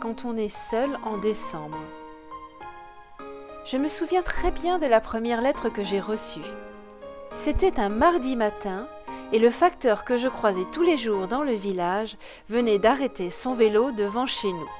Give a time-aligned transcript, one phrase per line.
[0.00, 1.78] quand on est seul en décembre.
[3.64, 6.40] Je me souviens très bien de la première lettre que j'ai reçue.
[7.34, 8.88] C'était un mardi matin
[9.32, 12.16] et le facteur que je croisais tous les jours dans le village
[12.48, 14.70] venait d'arrêter son vélo devant chez nous.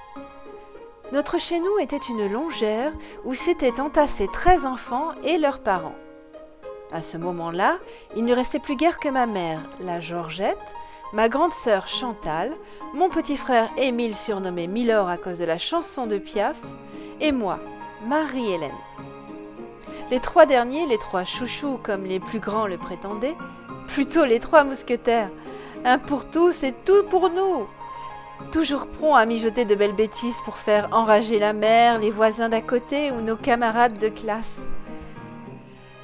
[1.13, 2.93] Notre chez nous était une longère
[3.25, 5.97] où s'étaient entassés 13 enfants et leurs parents.
[6.93, 7.79] À ce moment-là,
[8.17, 10.57] il ne restait plus guère que ma mère, la Georgette,
[11.13, 12.53] ma grande sœur Chantal,
[12.95, 16.59] mon petit frère Émile surnommé Milor à cause de la chanson de Piaf,
[17.21, 17.59] et moi,
[18.07, 18.71] Marie-Hélène.
[20.11, 23.37] Les trois derniers, les trois chouchous comme les plus grands le prétendaient,
[23.89, 25.31] plutôt les trois mousquetaires,
[25.85, 27.67] un pour tous et tout pour nous.
[28.53, 32.61] Toujours prompt à mijoter de belles bêtises pour faire enrager la mère, les voisins d'à
[32.61, 34.71] côté ou nos camarades de classe.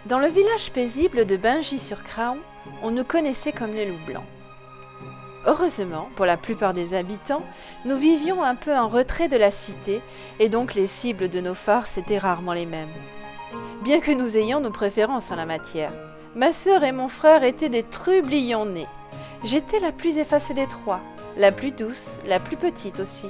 [0.06, 2.38] Dans le village paisible de Bingy-sur-Craon,
[2.82, 4.24] on nous connaissait comme les loups blancs.
[5.46, 7.42] Heureusement, pour la plupart des habitants,
[7.84, 10.00] nous vivions un peu en retrait de la cité,
[10.38, 12.88] et donc les cibles de nos farces étaient rarement les mêmes.
[13.82, 15.92] Bien que nous ayons nos préférences en la matière,
[16.34, 18.88] ma sœur et mon frère étaient des trublions nés.
[19.44, 21.00] J'étais la plus effacée des trois,
[21.36, 23.28] la plus douce, la plus petite aussi.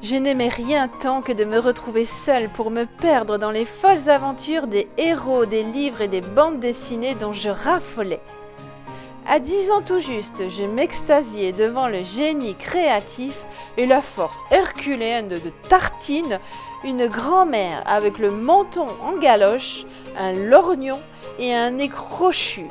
[0.00, 4.08] Je n'aimais rien tant que de me retrouver seule pour me perdre dans les folles
[4.08, 8.20] aventures des héros des livres et des bandes dessinées dont je raffolais.
[9.30, 13.44] À dix ans tout juste, je m'extasiais devant le génie créatif
[13.76, 16.40] et la force herculéenne de Tartine,
[16.82, 19.84] une grand-mère avec le menton en galoche,
[20.18, 20.98] un lorgnon
[21.38, 22.68] et un nez crochu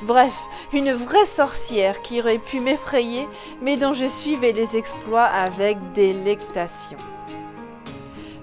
[0.00, 0.32] Bref,
[0.72, 3.28] une vraie sorcière qui aurait pu m'effrayer,
[3.60, 6.96] mais dont je suivais les exploits avec délectation.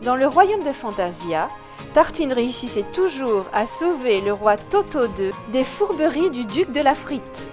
[0.03, 1.49] Dans le royaume de Fantasia,
[1.93, 6.95] Tartine réussissait toujours à sauver le roi Toto II des fourberies du duc de la
[6.95, 7.47] frite.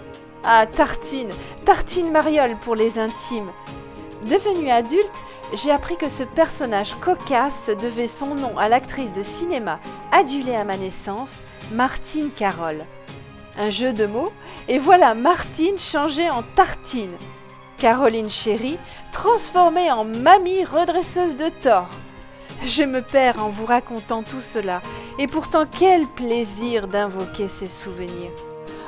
[0.45, 1.31] Ah, Tartine,
[1.65, 3.51] Tartine Mariole pour les intimes.
[4.28, 5.23] Devenue adulte,
[5.55, 9.78] j'ai appris que ce personnage cocasse devait son nom à l'actrice de cinéma
[10.12, 11.41] adulée à ma naissance,
[11.72, 12.84] Martine Carole
[13.59, 14.33] un jeu de mots,
[14.69, 17.16] et voilà Martine changée en tartine.
[17.78, 18.78] Caroline chérie
[19.12, 21.89] transformée en mamie redresseuse de tort.
[22.65, 24.83] Je me perds en vous racontant tout cela,
[25.19, 28.33] et pourtant quel plaisir d'invoquer ces souvenirs.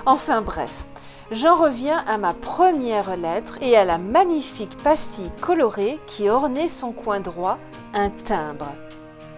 [0.06, 0.87] Enfin bref,
[1.31, 6.93] j'en reviens à ma première lettre et à la magnifique pastille colorée qui ornait son
[6.93, 7.59] coin droit,
[7.95, 8.73] un timbre.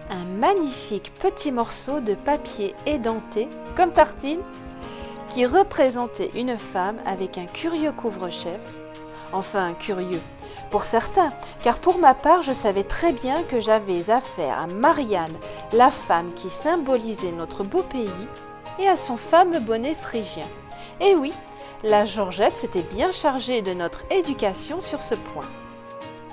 [0.09, 4.41] Un magnifique petit morceau de papier édenté, comme tartine,
[5.29, 8.61] qui représentait une femme avec un curieux couvre-chef.
[9.31, 10.21] Enfin, curieux.
[10.71, 11.33] Pour certains,
[11.63, 15.35] car pour ma part, je savais très bien que j'avais affaire à Marianne,
[15.73, 18.09] la femme qui symbolisait notre beau pays,
[18.79, 20.47] et à son fameux bonnet phrygien.
[21.01, 21.33] Et oui,
[21.83, 25.45] la Georgette s'était bien chargée de notre éducation sur ce point.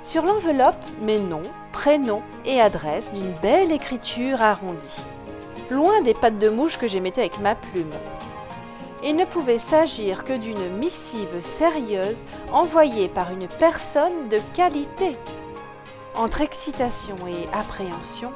[0.05, 5.03] Sur l'enveloppe, mes noms, prénoms et adresses d'une belle écriture arrondie.
[5.69, 7.91] Loin des pattes de mouche que j'émettais avec ma plume,
[9.05, 12.23] il ne pouvait s'agir que d'une missive sérieuse
[12.53, 15.17] envoyée par une personne de qualité.
[16.17, 18.33] Entre excitation et appréhension,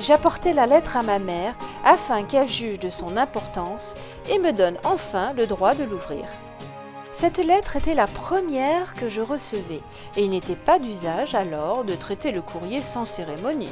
[0.00, 1.54] j'apportai la lettre à ma mère
[1.84, 3.94] afin qu'elle juge de son importance
[4.28, 6.24] et me donne enfin le droit de l'ouvrir.
[7.12, 9.82] Cette lettre était la première que je recevais,
[10.16, 13.68] et il n'était pas d'usage alors de traiter le courrier sans cérémonie.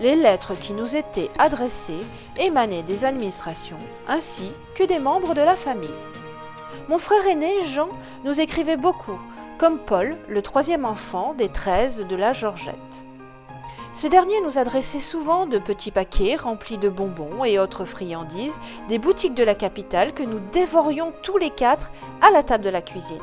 [0.00, 2.00] Les lettres qui nous étaient adressées
[2.38, 3.78] émanaient des administrations
[4.08, 5.88] ainsi que des membres de la famille.
[6.88, 7.88] Mon frère aîné, Jean,
[8.24, 9.18] nous écrivait beaucoup,
[9.56, 12.74] comme Paul, le troisième enfant des treize de la Georgette.
[13.92, 18.98] Ce dernier nous adressait souvent de petits paquets remplis de bonbons et autres friandises des
[18.98, 22.82] boutiques de la capitale que nous dévorions tous les quatre à la table de la
[22.82, 23.22] cuisine.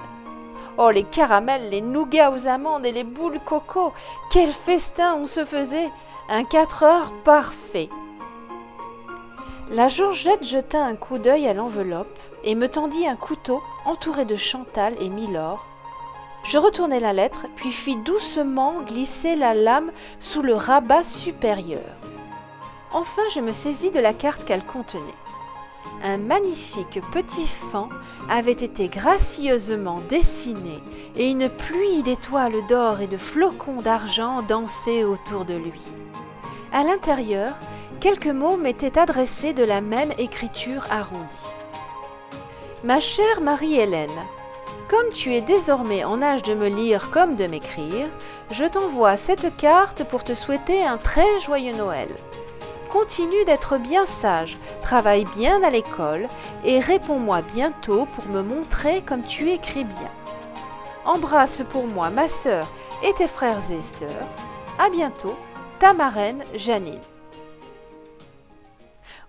[0.78, 3.92] Oh, les caramels, les nougats aux amandes et les boules coco,
[4.32, 5.90] quel festin on se faisait
[6.34, 7.90] un quatre heures parfait.
[9.70, 14.38] La Georgette jeta un coup d'œil à l'enveloppe et me tendit un couteau entouré de
[14.38, 15.66] Chantal et Milord.
[16.44, 19.92] Je retournai la lettre, puis fis doucement glisser la lame
[20.22, 21.98] sous le rabat supérieur.
[22.94, 25.02] Enfin, je me saisis de la carte qu'elle contenait.
[26.02, 27.90] Un magnifique petit fan
[28.30, 30.80] avait été gracieusement dessiné
[31.18, 35.82] et une pluie d'étoiles d'or et de flocons d'argent dansait autour de lui.
[36.74, 37.54] À l'intérieur,
[38.00, 41.50] quelques mots m'étaient adressés de la même écriture arrondie.
[42.86, 44.10] Ma chère Marie-Hélène,
[44.88, 48.08] comme tu es désormais en âge de me lire comme de m'écrire,
[48.52, 52.08] je t'envoie cette carte pour te souhaiter un très joyeux Noël.
[52.90, 56.30] Continue d'être bien sage, travaille bien à l'école
[56.64, 60.12] et réponds-moi bientôt pour me montrer comme tu écris bien.
[61.04, 62.68] Embrasse pour moi ma sœur
[63.04, 64.28] et tes frères et sœurs.
[64.80, 65.36] À bientôt,
[65.82, 67.02] ta marraine Janine.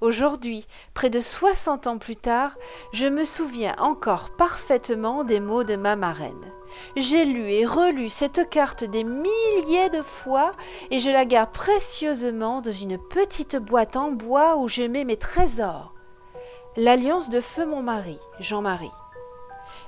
[0.03, 2.59] Aujourd'hui, près de 60 ans plus tard,
[2.93, 6.53] je me souviens encore parfaitement des mots de ma marraine.
[6.95, 10.53] J'ai lu et relu cette carte des milliers de fois
[10.91, 15.17] et je la garde précieusement dans une petite boîte en bois où je mets mes
[15.17, 15.95] trésors.
[16.77, 18.93] L'alliance de feu mon mari, Jean-Marie.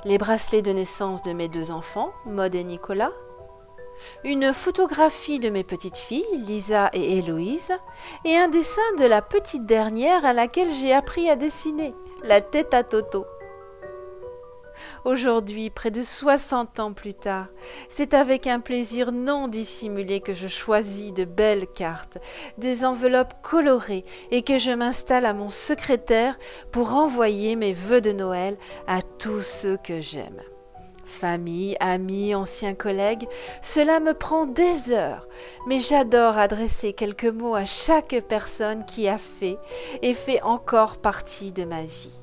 [0.06, 3.12] Les bracelets de naissance de mes deux enfants, Maud et Nicolas
[4.24, 7.72] une photographie de mes petites filles, Lisa et Héloïse,
[8.24, 12.74] et un dessin de la petite dernière à laquelle j'ai appris à dessiner, la tête
[12.74, 13.26] à Toto.
[15.04, 17.46] Aujourd'hui, près de 60 ans plus tard,
[17.88, 22.18] c'est avec un plaisir non dissimulé que je choisis de belles cartes,
[22.58, 26.38] des enveloppes colorées et que je m'installe à mon secrétaire
[26.72, 28.56] pour envoyer mes vœux de Noël
[28.86, 30.42] à tous ceux que j'aime.
[31.04, 33.26] Famille, amis, anciens collègues,
[33.62, 35.28] cela me prend des heures,
[35.66, 39.58] mais j'adore adresser quelques mots à chaque personne qui a fait
[40.02, 42.22] et fait encore partie de ma vie.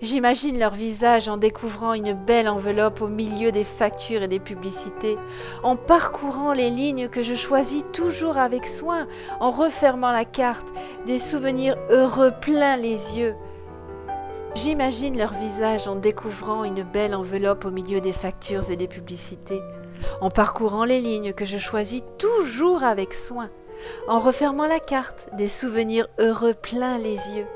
[0.00, 5.16] J'imagine leur visage en découvrant une belle enveloppe au milieu des factures et des publicités,
[5.62, 9.06] en parcourant les lignes que je choisis toujours avec soin,
[9.40, 10.72] en refermant la carte,
[11.06, 13.34] des souvenirs heureux plein les yeux,
[14.56, 19.60] J'imagine leur visage en découvrant une belle enveloppe au milieu des factures et des publicités,
[20.22, 23.50] en parcourant les lignes que je choisis toujours avec soin,
[24.08, 27.46] en refermant la carte, des souvenirs heureux plein les yeux.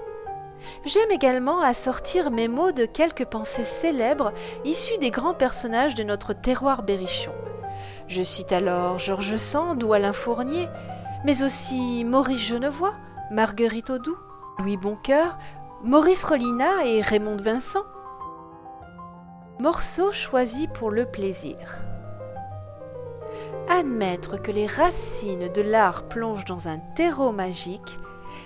[0.84, 4.34] J'aime également assortir mes mots de quelques pensées célèbres
[4.66, 7.32] issues des grands personnages de notre terroir berrichon.
[8.08, 10.68] Je cite alors Georges Sand ou Alain Fournier,
[11.24, 12.92] mais aussi Maurice Genevoix,
[13.30, 14.18] Marguerite Audoux,
[14.58, 15.38] Louis Boncoeur
[15.82, 17.86] Maurice Rollina et Raymond Vincent.
[19.58, 21.56] Morceau choisi pour le plaisir.
[23.66, 27.98] Admettre que les racines de l'art plongent dans un terreau magique,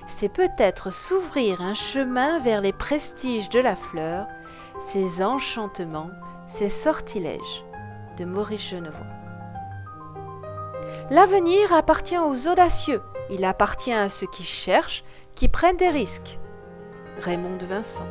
[0.06, 4.28] c'est peut-être s'ouvrir un chemin vers les prestiges de la fleur,
[4.78, 6.10] ses enchantements,
[6.46, 7.64] ses sortilèges.
[8.16, 9.06] De Maurice Genevoix.
[11.10, 15.02] L'avenir appartient aux audacieux, il appartient à ceux qui cherchent,
[15.34, 16.38] qui prennent des risques.
[17.20, 18.06] Raymond Vincent.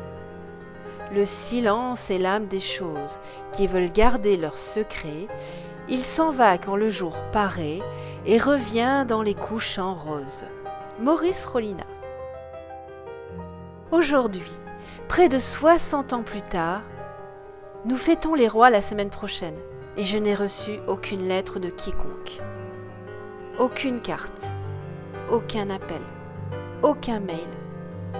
[1.12, 3.20] Le silence est l'âme des choses
[3.52, 5.28] qui veulent garder leurs secrets.
[5.88, 7.80] Il s'en va quand le jour paraît
[8.26, 10.46] et revient dans les couchants roses.
[11.00, 11.84] Maurice Rollina.
[13.90, 14.50] Aujourd'hui,
[15.08, 16.82] près de 60 ans plus tard,
[17.84, 19.58] nous fêtons les rois la semaine prochaine
[19.96, 22.40] et je n'ai reçu aucune lettre de quiconque.
[23.58, 24.54] Aucune carte,
[25.30, 26.00] aucun appel,
[26.82, 27.38] aucun mail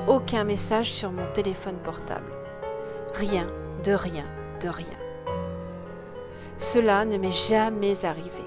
[0.07, 2.33] aucun message sur mon téléphone portable.
[3.15, 3.47] Rien,
[3.85, 4.25] de rien,
[4.61, 4.87] de rien.
[6.59, 8.43] Cela ne m'est jamais arrivé.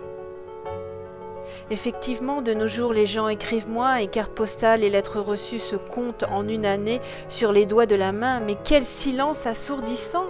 [1.69, 5.75] Effectivement, de nos jours, les gens écrivent moins et cartes postales et lettres reçues se
[5.75, 10.25] comptent en une année sur les doigts de la main, mais quel silence assourdissant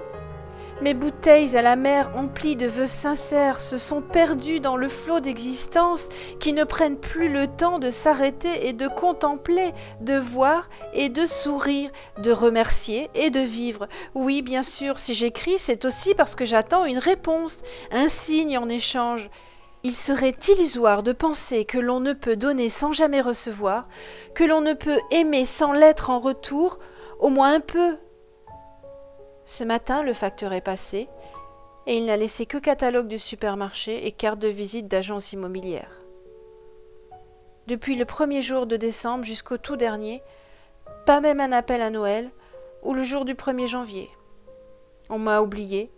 [0.81, 5.19] mes bouteilles à la mer emplies de vœux sincères se sont perdues dans le flot
[5.19, 6.07] d'existence
[6.39, 11.25] qui ne prennent plus le temps de s'arrêter et de contempler, de voir et de
[11.25, 11.89] sourire,
[12.19, 13.87] de remercier et de vivre.
[14.13, 18.69] Oui, bien sûr, si j'écris, c'est aussi parce que j'attends une réponse, un signe en
[18.69, 19.29] échange.
[19.83, 23.87] Il serait illusoire de penser que l'on ne peut donner sans jamais recevoir,
[24.35, 26.79] que l'on ne peut aimer sans l'être en retour,
[27.19, 27.97] au moins un peu,
[29.47, 31.07] ce matin, le facteur est passé
[31.87, 35.89] et il n'a laissé que catalogue du supermarché et carte de visite d'agence immobilière.
[37.65, 40.21] Depuis le premier jour de décembre jusqu'au tout dernier,
[41.05, 42.29] pas même un appel à Noël
[42.83, 44.09] ou le jour du 1er janvier.
[45.09, 45.91] On m'a oublié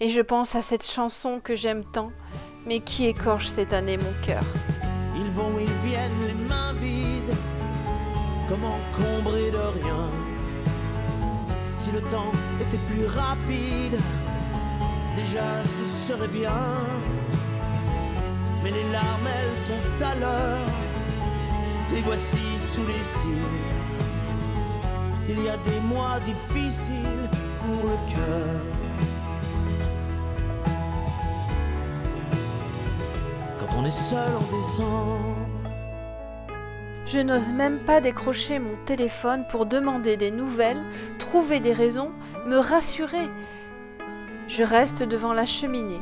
[0.00, 2.10] et je pense à cette chanson que j'aime tant,
[2.64, 4.44] mais qui écorche cette année mon cœur.
[5.14, 7.36] Ils vont, ils viennent, les mains vides,
[8.48, 10.08] comment combrer de rien
[11.76, 12.30] si le temps
[12.74, 13.98] était plus rapide,
[15.14, 16.50] déjà ce serait bien.
[18.62, 20.68] Mais les larmes, elles sont à l'heure,
[21.92, 23.60] les voici sous les cils.
[25.28, 27.28] Il y a des mois difficiles
[27.60, 28.60] pour le cœur.
[33.60, 35.43] Quand on est seul en décembre.
[37.14, 40.82] Je n'ose même pas décrocher mon téléphone pour demander des nouvelles,
[41.20, 42.10] trouver des raisons,
[42.44, 43.30] me rassurer.
[44.48, 46.00] Je reste devant la cheminée.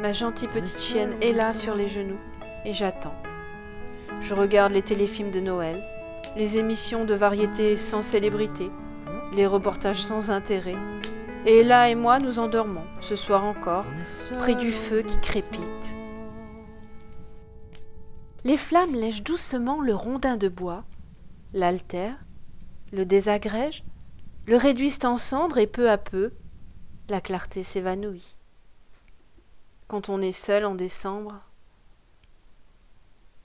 [0.00, 2.20] Ma gentille petite chienne est là sur les genoux
[2.64, 3.16] et j'attends.
[4.20, 5.82] Je regarde les téléfilms de Noël,
[6.36, 8.70] les émissions de variété sans célébrité,
[9.34, 10.76] les reportages sans intérêt.
[11.46, 13.86] Et là et moi, nous endormons, ce soir encore,
[14.38, 15.96] près du feu qui crépite.
[18.46, 20.84] Les flammes lèchent doucement le rondin de bois,
[21.54, 22.18] l'altèrent,
[22.92, 23.84] le désagrègent,
[24.46, 26.30] le réduisent en cendres et peu à peu,
[27.08, 28.36] la clarté s'évanouit.
[29.88, 31.40] Quand on est seul en décembre.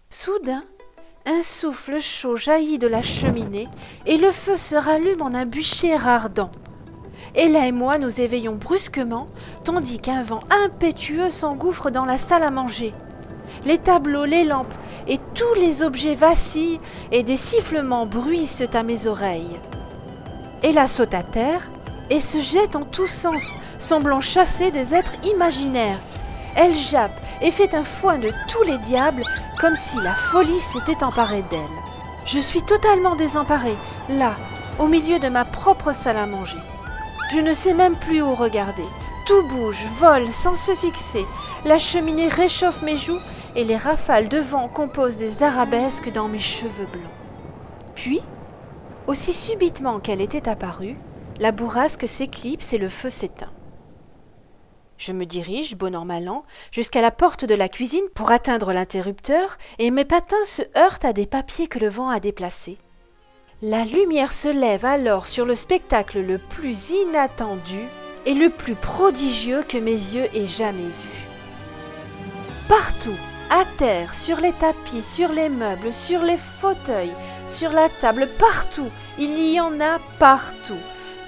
[0.10, 0.65] Soudain,
[1.25, 3.70] un souffle chaud jaillit de la cheminée
[4.06, 6.51] et le feu se rallume en un bûcher ardent.
[7.36, 9.29] Ella et moi nous éveillons brusquement,
[9.63, 12.94] tandis qu'un vent impétueux s'engouffre dans la salle à manger.
[13.66, 14.74] Les tableaux, les lampes
[15.08, 16.80] et tous les objets vacillent
[17.12, 19.60] et des sifflements bruissent à mes oreilles.
[20.63, 21.70] Ella saute à terre
[22.10, 26.00] et se jette en tous sens, semblant chasser des êtres imaginaires.
[26.56, 29.24] Elle jappe et fait un foin de tous les diables
[29.60, 31.60] comme si la folie s'était emparée d'elle.
[32.25, 33.78] Je suis totalement désemparée,
[34.10, 34.36] là,
[34.78, 36.58] au milieu de ma propre salle à manger.
[37.34, 38.86] Je ne sais même plus où regarder.
[39.25, 41.25] Tout bouge, vole sans se fixer.
[41.66, 43.20] La cheminée réchauffe mes joues
[43.56, 47.03] et les rafales de vent composent des arabesques dans mes cheveux blancs.
[47.96, 48.22] Puis,
[49.08, 50.98] aussi subitement qu'elle était apparue,
[51.39, 53.51] la bourrasque s'éclipse et le feu s'éteint.
[54.98, 58.74] Je me dirige, bon an mal an, jusqu'à la porte de la cuisine pour atteindre
[58.74, 62.77] l'interrupteur et mes patins se heurtent à des papiers que le vent a déplacés.
[63.62, 67.88] La lumière se lève alors sur le spectacle le plus inattendu
[68.25, 71.20] et le plus prodigieux que mes yeux aient jamais vu.
[72.68, 73.18] Partout,
[73.50, 77.13] à terre, sur les tapis, sur les meubles, sur les fauteuils,
[77.48, 80.77] sur la table, partout, il y en a partout.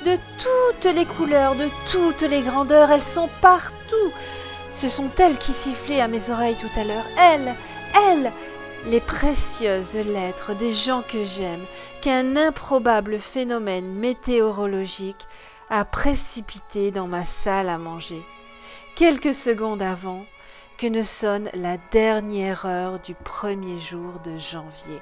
[0.05, 4.11] De toutes les couleurs, de toutes les grandeurs, elles sont partout.
[4.71, 7.05] Ce sont elles qui sifflaient à mes oreilles tout à l'heure.
[7.19, 7.55] Elles,
[8.07, 8.31] elles,
[8.87, 11.65] les précieuses lettres des gens que j'aime,
[12.01, 15.27] qu'un improbable phénomène météorologique
[15.69, 18.23] a précipité dans ma salle à manger,
[18.95, 20.25] quelques secondes avant
[20.81, 24.99] que ne sonne la dernière heure du premier jour de janvier.